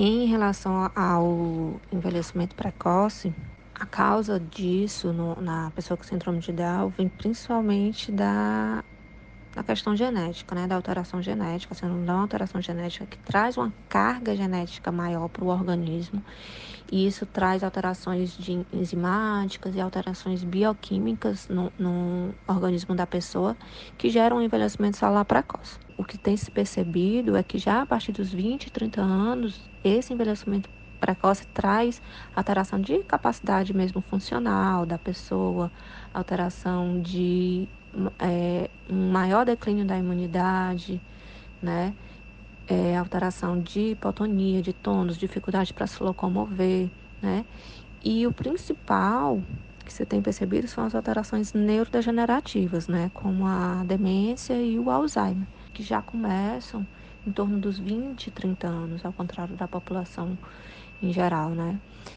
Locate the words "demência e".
53.84-54.78